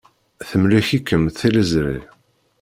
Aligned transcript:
Temlek-ikem 0.47 1.23
tliẓri. 1.37 1.99